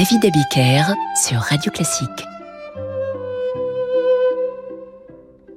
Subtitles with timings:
[0.00, 2.24] David Abiker sur Radio Classique.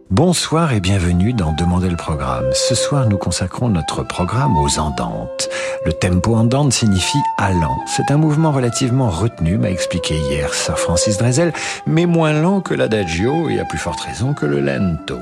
[0.10, 2.50] Bonsoir et bienvenue dans Demander le programme.
[2.52, 5.48] Ce soir, nous consacrons notre programme aux andantes.
[5.86, 7.78] Le tempo andante signifie allant.
[7.88, 11.54] C'est un mouvement relativement retenu, m'a expliqué hier Sir Francis Drezel,
[11.88, 15.20] mais moins lent que l'adagio et à plus forte raison que le lento.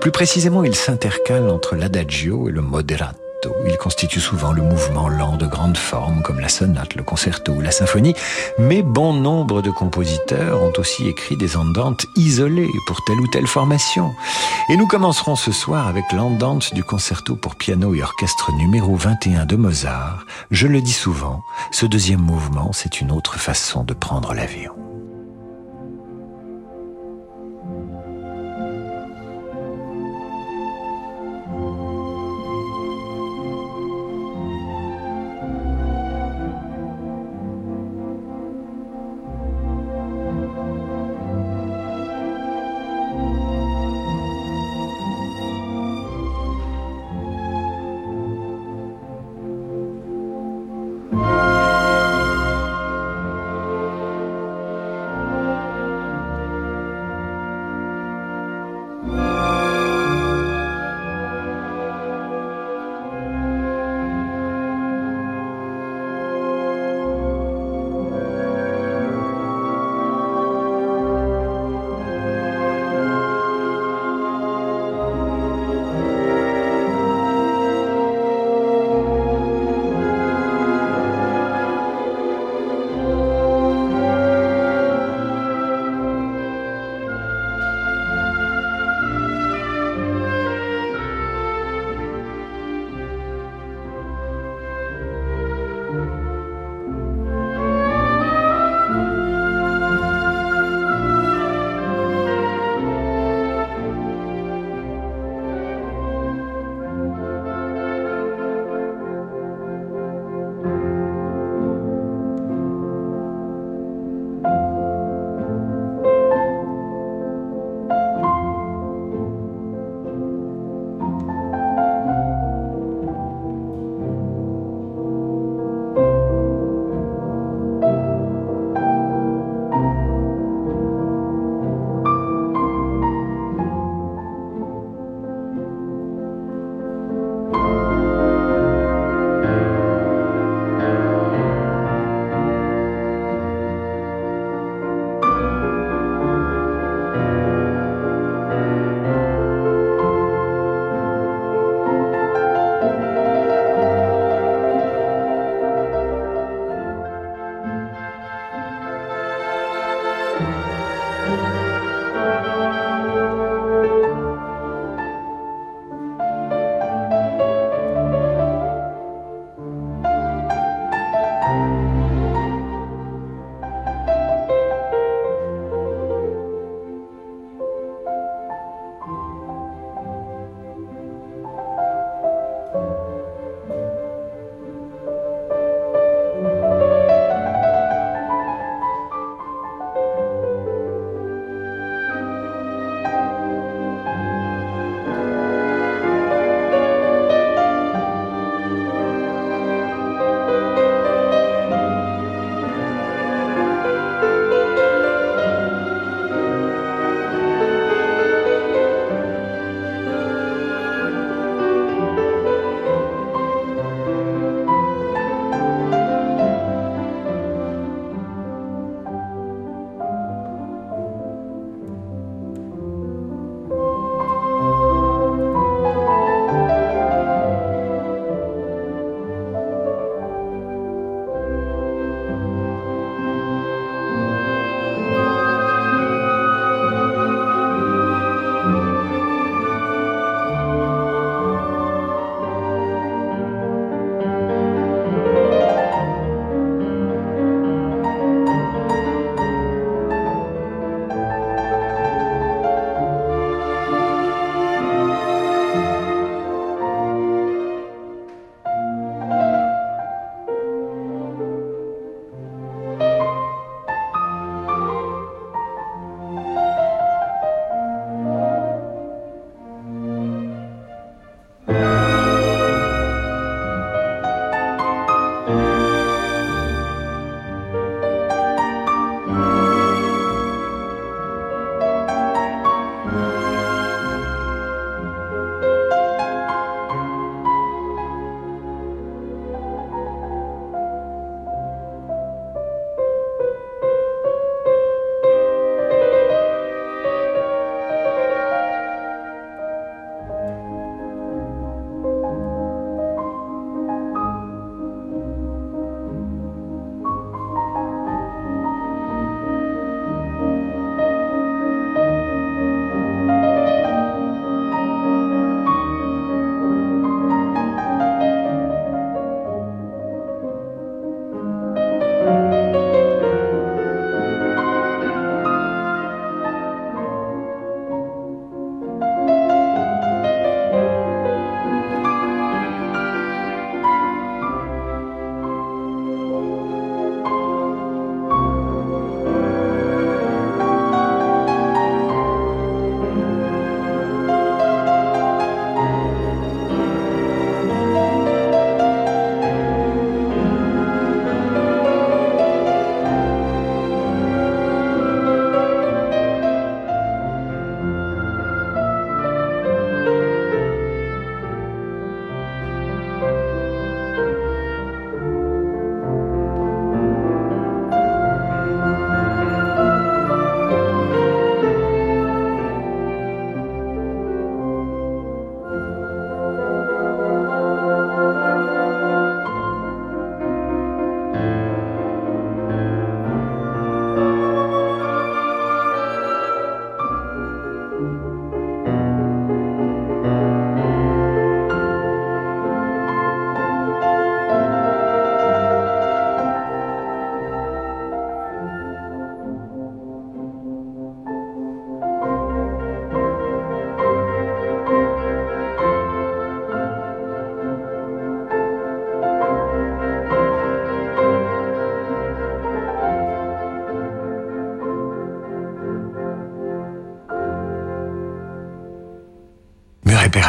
[0.00, 3.25] Plus précisément, il s'intercale entre l'adagio et le moderato.
[3.66, 7.60] Il constitue souvent le mouvement lent de grande forme comme la sonate, le concerto ou
[7.60, 8.14] la symphonie,
[8.58, 13.46] mais bon nombre de compositeurs ont aussi écrit des andantes isolées pour telle ou telle
[13.46, 14.14] formation.
[14.68, 19.46] Et nous commencerons ce soir avec l'andante du concerto pour piano et orchestre numéro 21
[19.46, 20.26] de Mozart.
[20.50, 24.85] Je le dis souvent, ce deuxième mouvement, c'est une autre façon de prendre l'avion.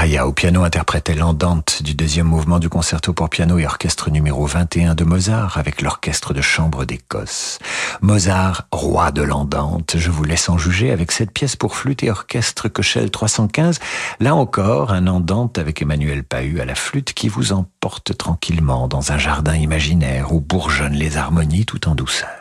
[0.07, 4.45] Peraya au piano interprétait l'andante du deuxième mouvement du concerto pour piano et orchestre numéro
[4.45, 7.59] 21 de Mozart avec l'orchestre de chambre d'Écosse.
[7.99, 12.09] Mozart, roi de l'andante, je vous laisse en juger avec cette pièce pour flûte et
[12.09, 13.81] orchestre Cochelle 315.
[14.21, 19.11] Là encore, un andante avec Emmanuel Pahu à la flûte qui vous emporte tranquillement dans
[19.11, 22.36] un jardin imaginaire où bourgeonnent les harmonies tout en douceur.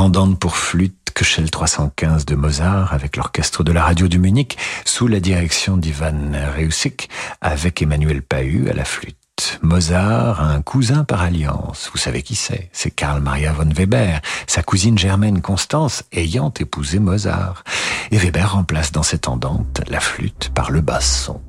[0.00, 5.08] L'andante pour flûte Köchel 315 de Mozart avec l'orchestre de la radio du Munich sous
[5.08, 7.10] la direction d'Ivan Reusik
[7.42, 9.58] avec Emmanuel Pahu à la flûte.
[9.60, 11.90] Mozart a un cousin par alliance.
[11.92, 12.70] Vous savez qui c'est?
[12.72, 17.62] C'est Karl Maria von Weber, sa cousine germaine Constance ayant épousé Mozart.
[18.10, 21.42] Et Weber remplace dans cette andante la flûte par le basson.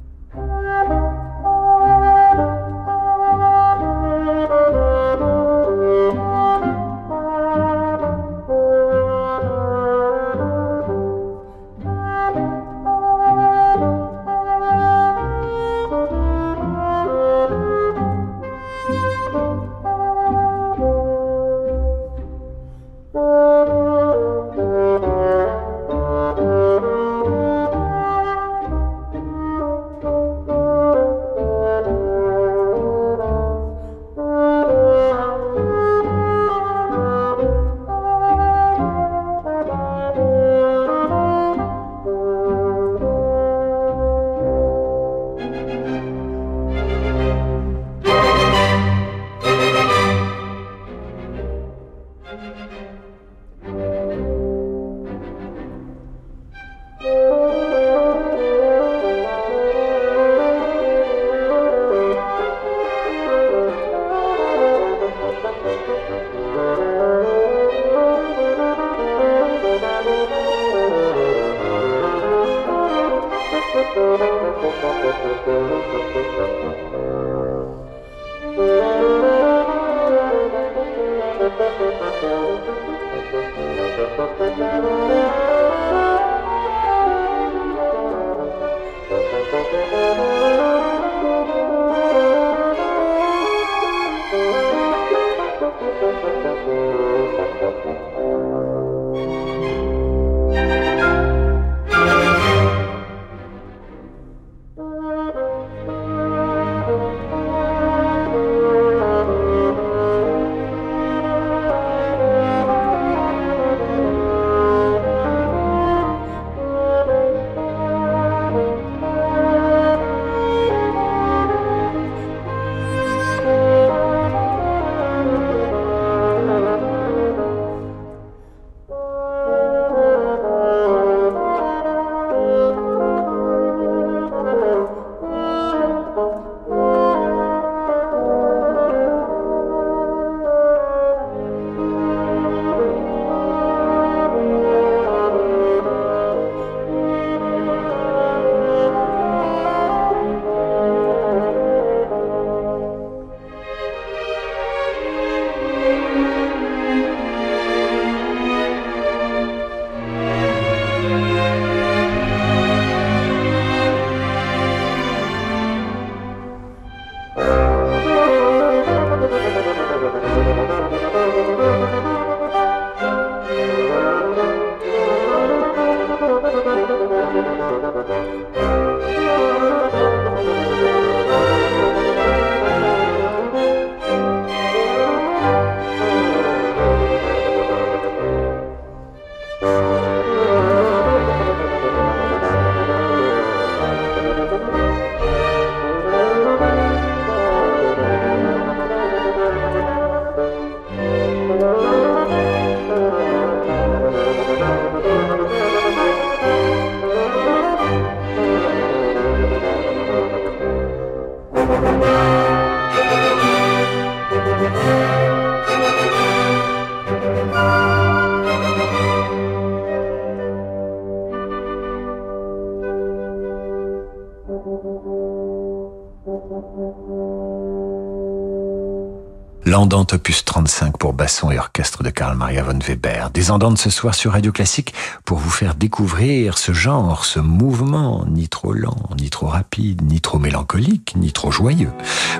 [229.81, 233.31] L'Andante opus 35 pour basson et orchestre de Karl Maria von Weber.
[233.31, 234.93] Des Andantes ce soir sur Radio Classique
[235.25, 240.21] pour vous faire découvrir ce genre, ce mouvement, ni trop lent, ni trop rapide, ni
[240.21, 241.89] trop mélancolique, ni trop joyeux.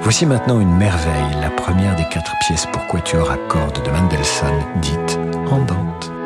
[0.04, 4.64] Voici maintenant une merveille, la première des quatre pièces pour quatuor à cordes de Mendelssohn,
[4.80, 6.21] dite Andante.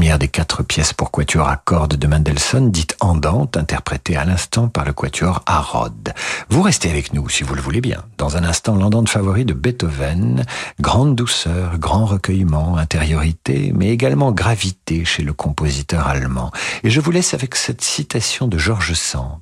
[0.00, 4.66] Première des quatre pièces pour quatuor à cordes de Mendelssohn, dite Andante, interprétée à l'instant
[4.68, 6.14] par le quatuor à Rhodes.
[6.48, 8.02] Vous restez avec nous, si vous le voulez bien.
[8.16, 10.46] Dans un instant, l'andante favori de Beethoven,
[10.80, 16.50] grande douceur, grand recueillement, intériorité, mais également gravité chez le compositeur allemand.
[16.82, 19.40] Et je vous laisse avec cette citation de Georges Sand.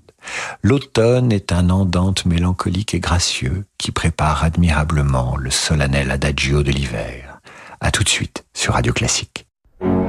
[0.65, 7.39] L'automne est un andante mélancolique et gracieux qui prépare admirablement le solennel adagio de l'hiver.
[7.81, 9.48] À tout de suite sur Radio Classique.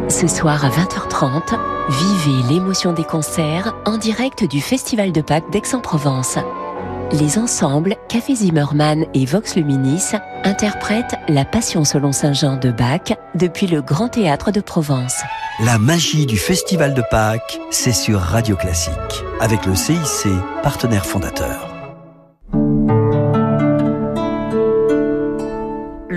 [0.09, 1.55] Ce soir à 20h30,
[1.87, 6.39] vivez l'émotion des concerts en direct du Festival de Pâques d'Aix-en-Provence.
[7.11, 10.11] Les ensembles Café Zimmermann et Vox Luminis
[10.43, 15.21] interprètent La Passion selon Saint Jean de Bach depuis le Grand Théâtre de Provence.
[15.63, 20.27] La magie du Festival de Pâques, c'est sur Radio Classique, avec le CIC,
[20.63, 21.68] partenaire fondateur.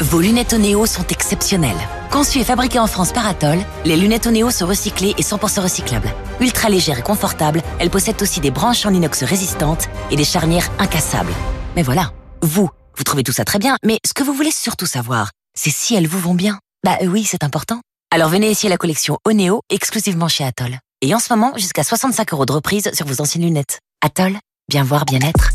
[0.00, 1.76] Vos lunettes Onéo sont exceptionnelles.
[2.10, 6.12] Conçues et fabriquées en France par Atoll, les lunettes Onéo sont recyclées et 100% recyclables.
[6.40, 10.70] Ultra légères et confortables, elles possèdent aussi des branches en inox résistantes et des charnières
[10.78, 11.32] incassables.
[11.76, 12.12] Mais voilà,
[12.42, 15.70] vous, vous trouvez tout ça très bien, mais ce que vous voulez surtout savoir, c'est
[15.70, 16.58] si elles vous vont bien.
[16.84, 17.80] Bah oui, c'est important.
[18.10, 20.78] Alors venez essayer la collection Onéo exclusivement chez Atoll.
[21.02, 23.80] Et en ce moment, jusqu'à 65 euros de reprise sur vos anciennes lunettes.
[24.02, 24.38] Atoll,
[24.68, 25.50] bien voir, bien être.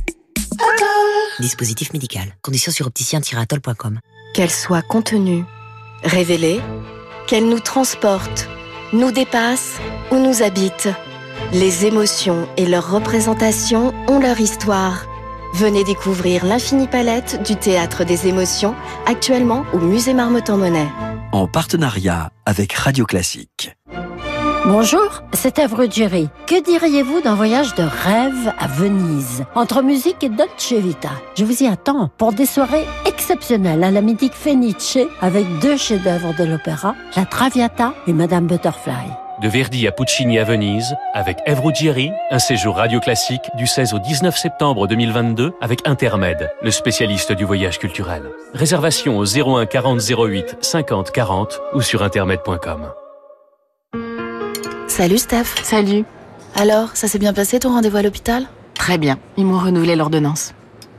[1.39, 2.35] Dispositif médical.
[2.41, 3.99] Conditions sur opticien-atoll.com.
[4.33, 5.43] Qu'elle soit contenue,
[6.03, 6.61] révélée,
[7.27, 8.47] qu'elle nous transporte,
[8.93, 9.77] nous dépasse
[10.11, 10.89] ou nous habite.
[11.51, 15.05] Les émotions et leurs représentations ont leur histoire.
[15.53, 20.89] Venez découvrir l'infinie palette du théâtre des émotions, actuellement au musée Marmottan-Monet.
[21.31, 23.75] En partenariat avec Radio Classique.
[24.65, 26.29] Bonjour, c'est Èvre Jerry.
[26.47, 31.63] Que diriez-vous d'un voyage de rêve à Venise, entre musique et Dolce Vita Je vous
[31.63, 36.95] y attends pour des soirées exceptionnelles à la mythique Fenice avec deux chefs-d'œuvre de l'opéra,
[37.17, 39.11] La Traviata et Madame Butterfly.
[39.41, 43.93] De Verdi à Puccini à Venise, avec Ève Ruggieri, un séjour radio classique du 16
[43.93, 48.23] au 19 septembre 2022 avec Intermed, le spécialiste du voyage culturel.
[48.53, 52.93] Réservation au 01 40 08 50 40 ou sur intermed.com.
[54.95, 55.55] Salut Steph.
[55.63, 56.05] Salut.
[56.53, 58.45] Alors, ça s'est bien passé ton rendez-vous à l'hôpital?
[58.75, 60.53] Très bien, ils m'ont renouvelé l'ordonnance.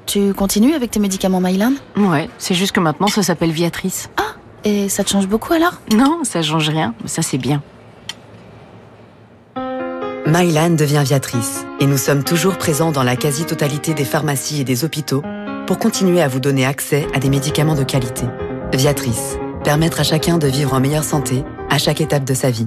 [0.05, 1.75] Tu continues avec tes médicaments Mylan?
[1.97, 4.11] Ouais, c'est juste que maintenant ça s'appelle Viatrice.
[4.17, 5.75] Ah, et ça te change beaucoup alors?
[5.93, 7.63] Non, ça change rien, mais ça c'est bien.
[10.27, 14.85] Mylan devient Viatrice et nous sommes toujours présents dans la quasi-totalité des pharmacies et des
[14.85, 15.23] hôpitaux
[15.69, 18.25] pour continuer à vous donner accès à des médicaments de qualité.
[18.73, 22.67] Viatrice, permettre à chacun de vivre en meilleure santé à chaque étape de sa vie.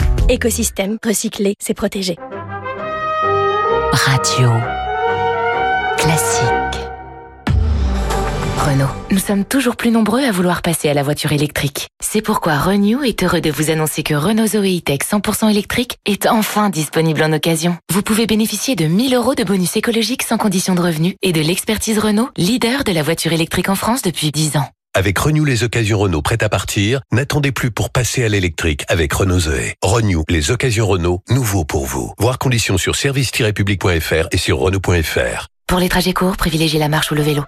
[0.31, 2.15] Écosystème, recycler, c'est protéger.
[3.91, 4.49] Radio.
[5.97, 6.47] Classique.
[8.57, 8.87] Renault.
[9.11, 11.89] Nous sommes toujours plus nombreux à vouloir passer à la voiture électrique.
[12.01, 16.25] C'est pourquoi Renew est heureux de vous annoncer que Renault Zoe E-Tech 100% électrique est
[16.27, 17.75] enfin disponible en occasion.
[17.91, 21.41] Vous pouvez bénéficier de 1000 euros de bonus écologique sans condition de revenu et de
[21.41, 24.69] l'expertise Renault, leader de la voiture électrique en France depuis 10 ans.
[24.93, 29.13] Avec Renew les occasions Renault prêtes à partir, n'attendez plus pour passer à l'électrique avec
[29.13, 29.75] Renault Zoé.
[29.81, 32.13] Renew les occasions Renault, nouveau pour vous.
[32.19, 35.47] Voir conditions sur service-public.fr et sur Renault.fr.
[35.65, 37.43] Pour les trajets courts, privilégiez la marche ou le vélo.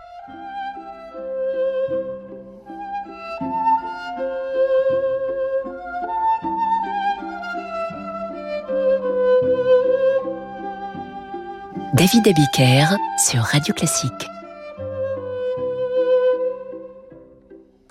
[11.94, 14.30] David Abiker sur Radio Classique.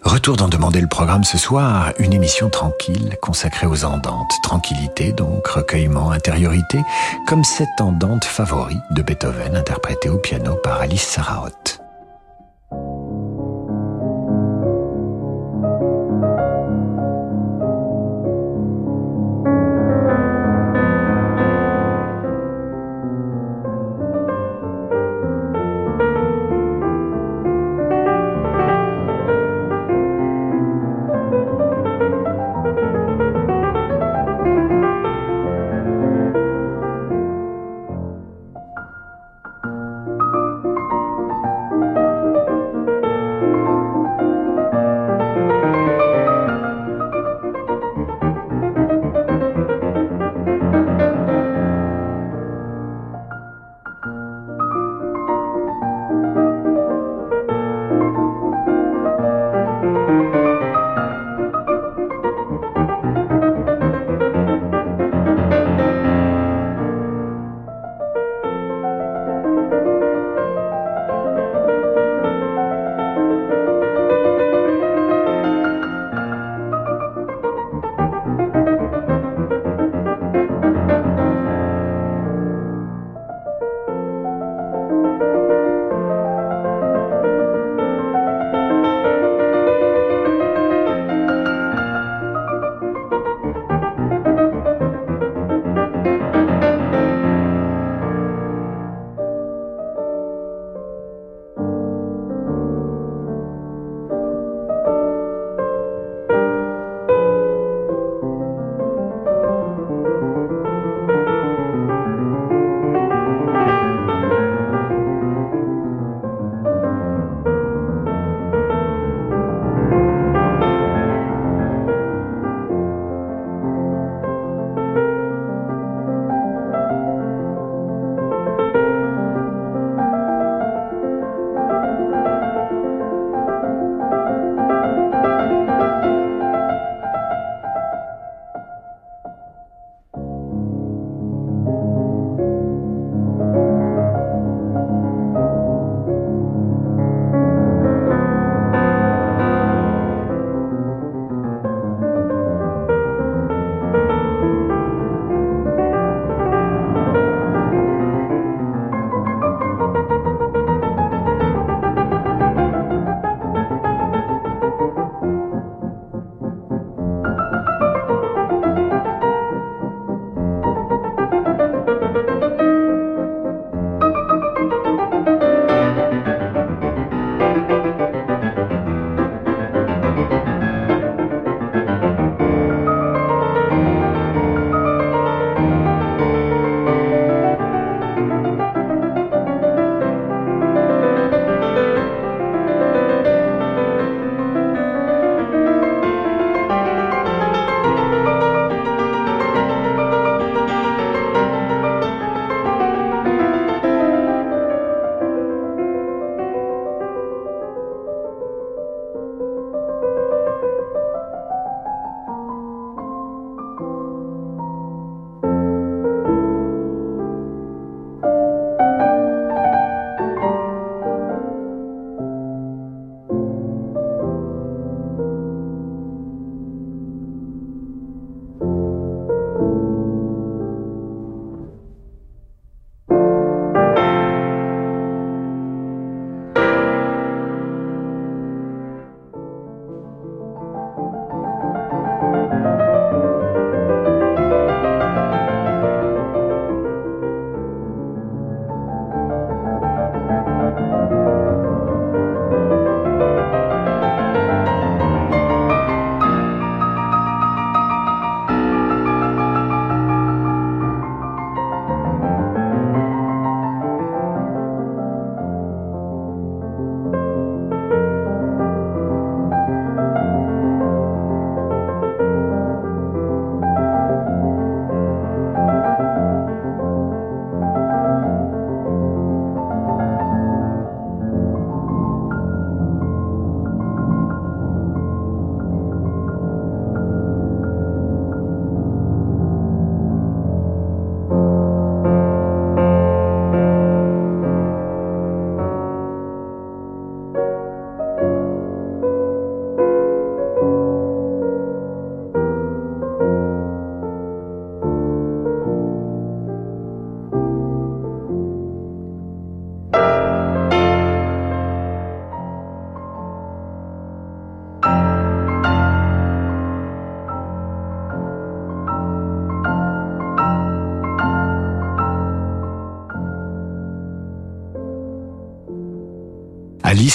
[0.04, 4.32] Retour d'en demander le programme ce soir, une émission tranquille consacrée aux andantes.
[4.42, 6.82] Tranquillité donc, recueillement, intériorité,
[7.28, 11.80] comme cette andante favori de Beethoven interprétée au piano par Alice Saraotte.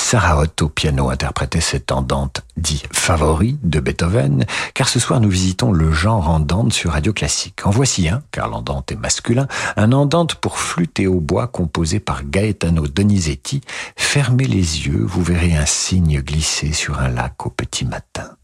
[0.08, 5.30] Alice Saraot au piano interprétait cette andante dit favori de Beethoven, car ce soir nous
[5.30, 7.68] visitons le genre andante sur Radio Classique.
[7.68, 12.24] En voici un, car l'andante est masculin, un andante pour flûte et hautbois composé par
[12.24, 13.60] Gaetano Donizetti.
[13.98, 18.37] Fermez les yeux, vous verrez un cygne glisser sur un lac au petit matin.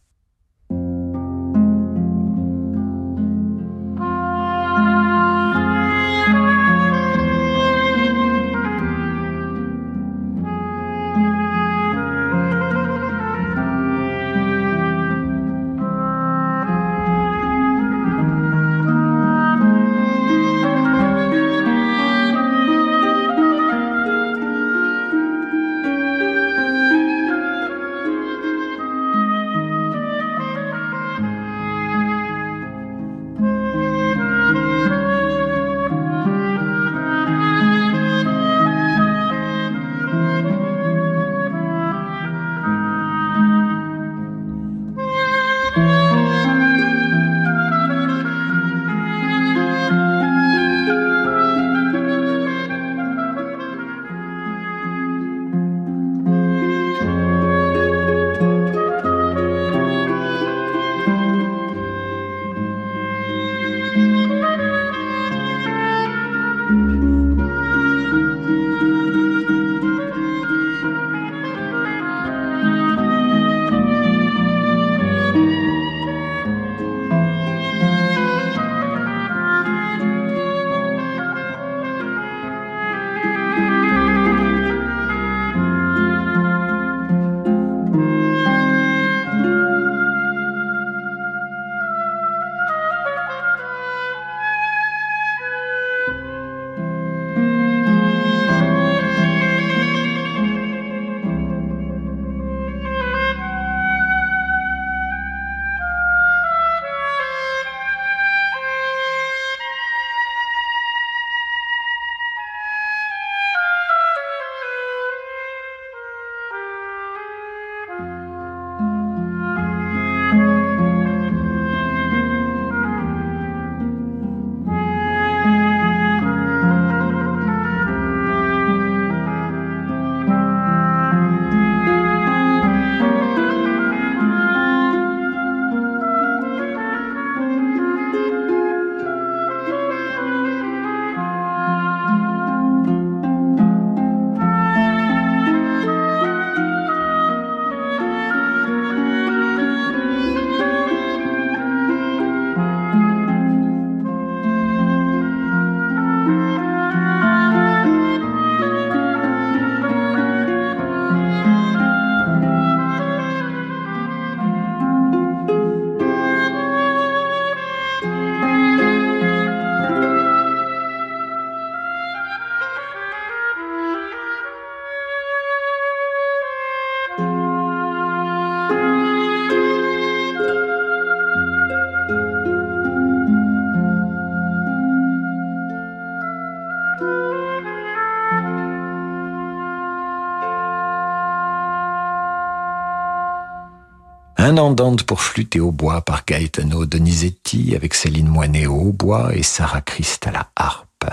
[194.73, 199.81] Andante pour flûte et hautbois par Gaetano Donizetti avec Céline Moinet au hautbois et Sarah
[199.81, 201.05] Christ à la harpe.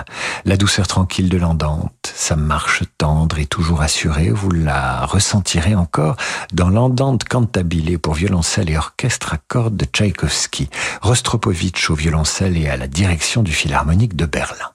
[0.47, 6.17] La douceur tranquille de l'andante, sa marche tendre et toujours assurée, vous la ressentirez encore
[6.55, 10.71] dans l'andante cantabile pour violoncelle et orchestre à cordes de Tchaïkovski,
[11.03, 14.71] Rostropovitch au violoncelle et à la direction du Philharmonique de Berlin.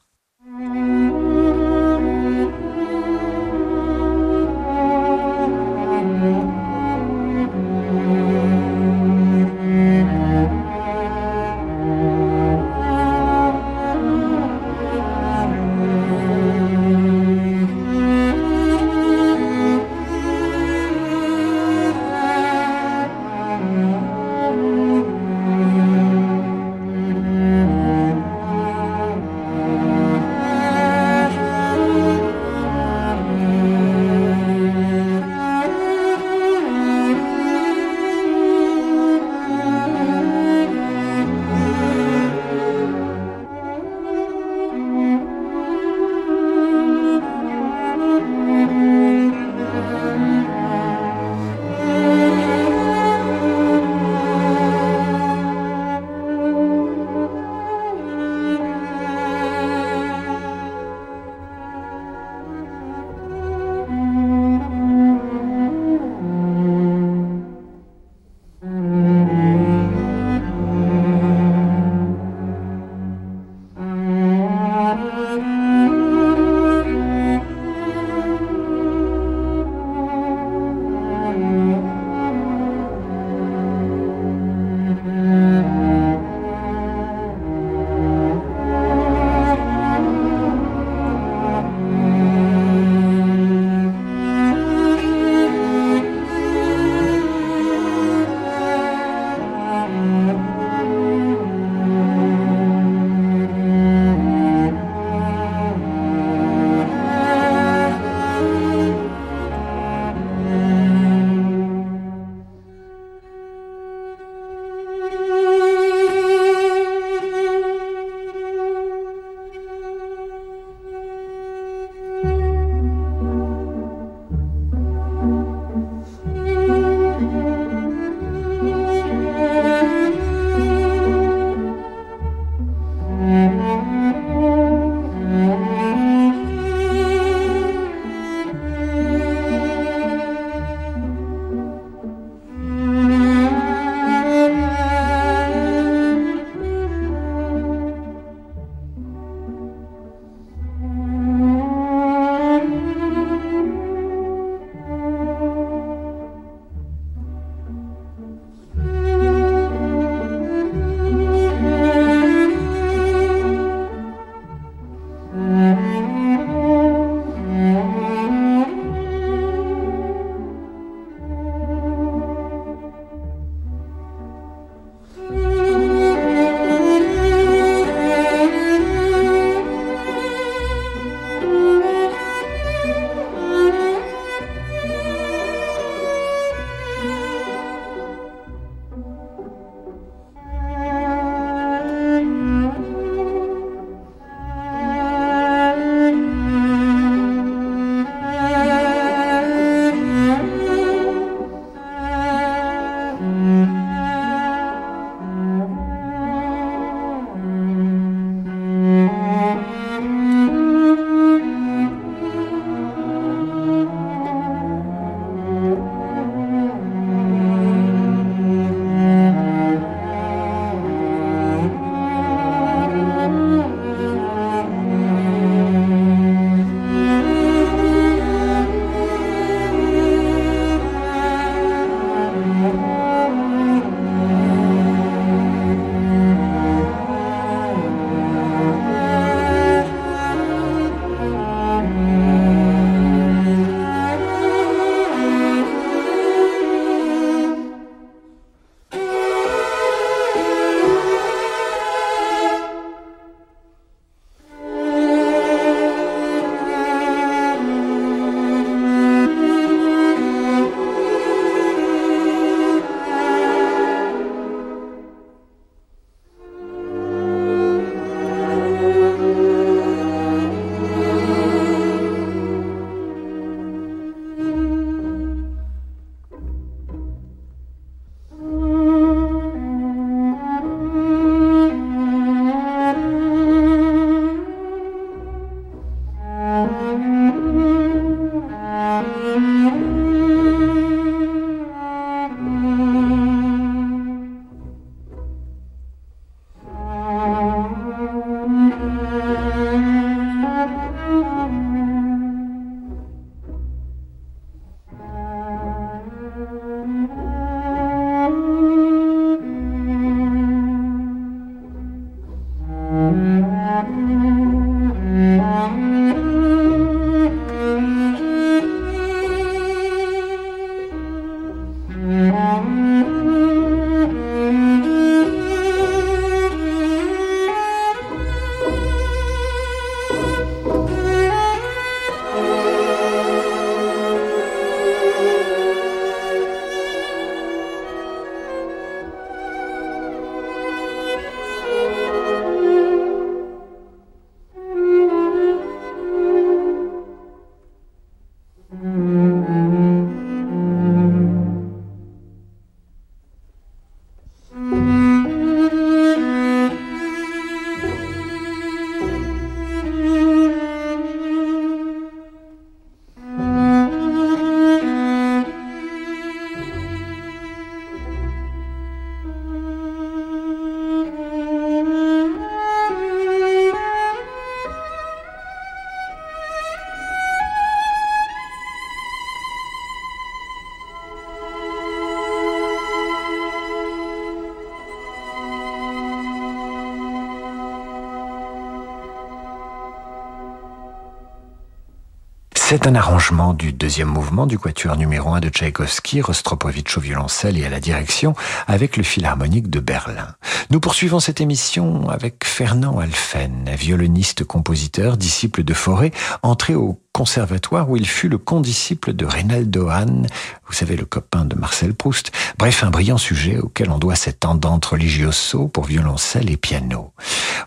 [392.68, 397.60] C'est un arrangement du deuxième mouvement du quatuor numéro 1 de Tchaïkovski, Rostropovitch au violoncelle
[397.60, 398.34] et à la direction,
[398.66, 400.30] avec le Philharmonique de Berlin.
[400.72, 406.10] Nous poursuivons cette émission avec Fernand Alphen, violoniste-compositeur, disciple de Forêt,
[406.42, 410.28] entré au conservatoire où il fut le condisciple de Reynaldo Hahn,
[410.68, 412.34] vous savez, le copain de Marcel Proust.
[412.58, 417.14] Bref, un brillant sujet auquel on doit cette andante religioso pour violoncelle et piano.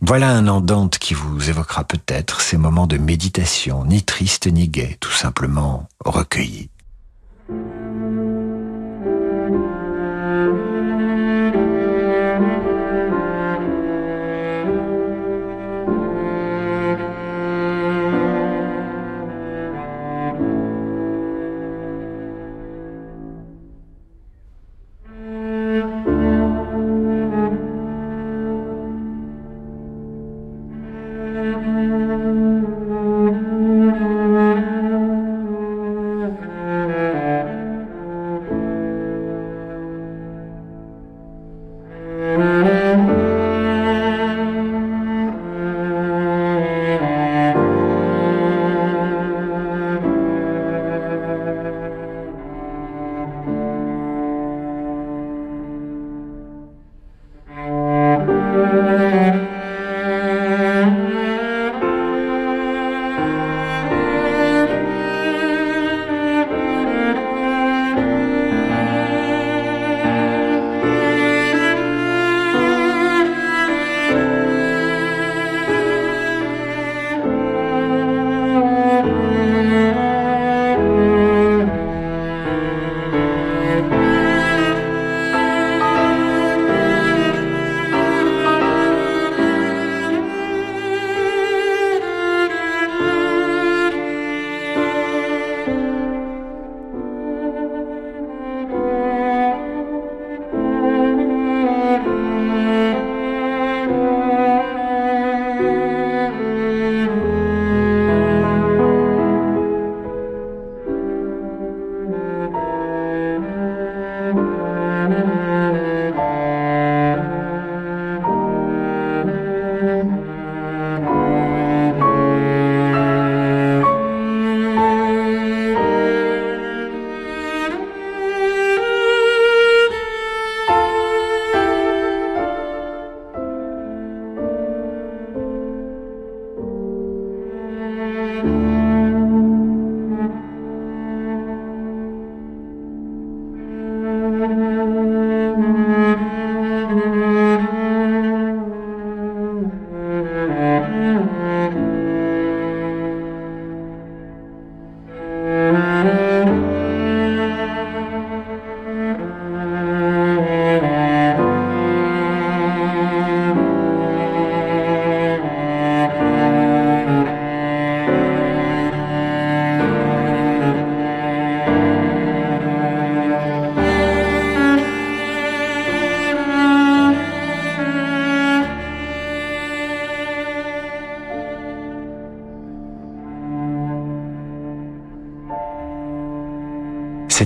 [0.03, 4.99] Voilà un andante qui vous évoquera peut-être ces moments de méditation, ni triste ni gai,
[5.01, 6.69] tout simplement recueillis.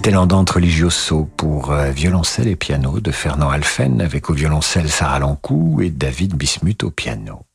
[0.03, 5.21] C'était l'andante religioso pour euh, violoncelle et piano de Fernand Alphen avec au violoncelle Sarah
[5.21, 7.47] Lancou et David Bismuth au piano.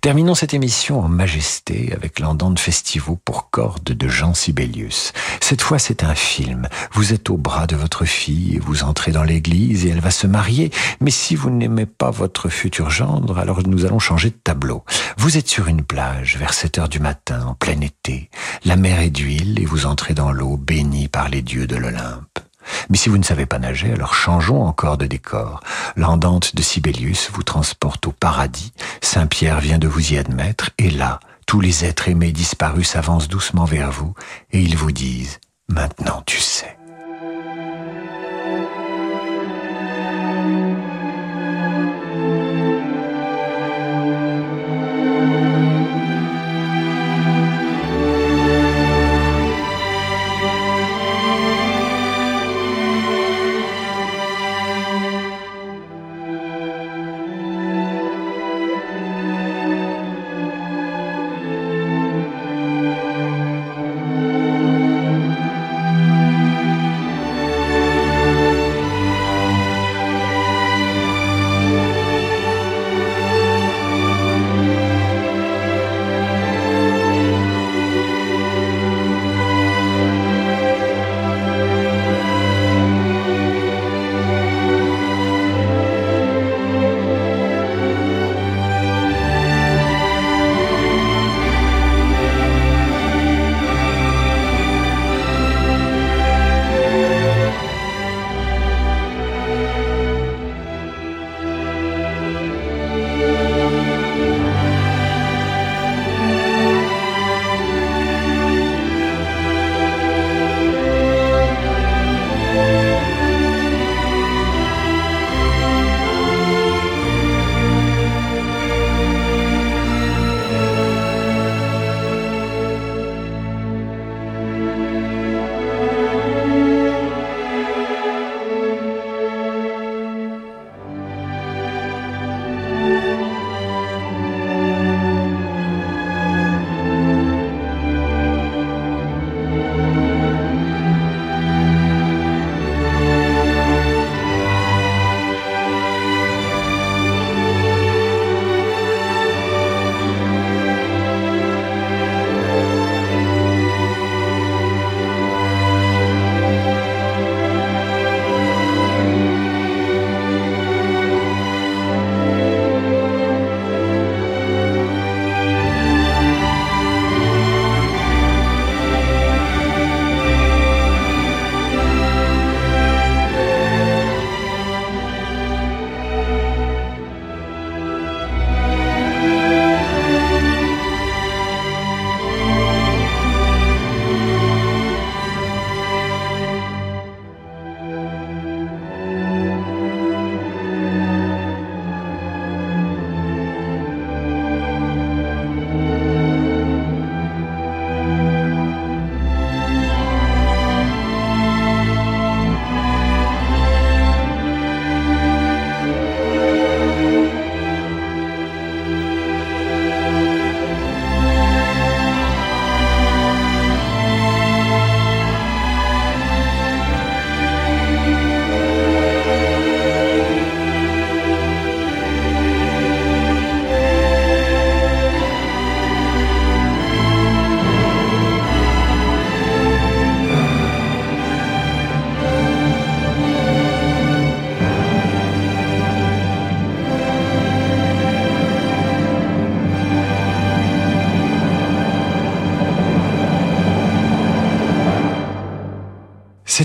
[0.00, 5.12] Terminons cette émission en majesté avec l'andante festivo pour cordes de Jean Sibelius.
[5.40, 6.68] Cette fois, c'est un film.
[6.92, 10.10] Vous êtes au bras de votre fille et vous entrez dans l'église et elle va
[10.10, 10.70] se marier.
[11.00, 14.84] Mais si vous n'aimez pas votre futur gendre, alors nous allons changer de tableau.
[15.16, 18.28] Vous êtes sur une plage vers 7 heures du matin en plein été.
[18.66, 22.43] La mer est d'huile et vous entrez dans l'eau bénie par les dieux de l'Olympe.
[22.88, 25.60] Mais si vous ne savez pas nager, alors changeons encore de décor.
[25.96, 28.72] L'andante de Sibelius vous transporte au paradis.
[29.00, 33.28] Saint Pierre vient de vous y admettre, et là, tous les êtres aimés disparus s'avancent
[33.28, 34.14] doucement vers vous,
[34.52, 36.76] et ils vous disent, maintenant tu sais.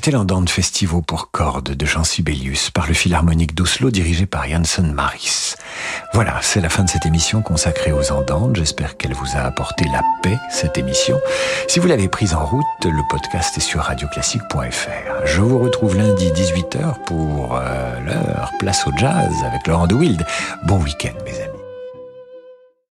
[0.09, 4.91] C'était l'Andante Festival pour cordes de Jean Sibelius par le Philharmonique d'Oslo dirigé par Janssen
[4.91, 5.53] Maris.
[6.15, 8.55] Voilà, c'est la fin de cette émission consacrée aux Andantes.
[8.55, 11.21] J'espère qu'elle vous a apporté la paix, cette émission.
[11.67, 15.25] Si vous l'avez prise en route, le podcast est sur radioclassique.fr.
[15.25, 20.25] Je vous retrouve lundi 18h pour euh, l'heure Place au Jazz avec Laurent de Wild.
[20.65, 21.48] Bon week-end mes amis.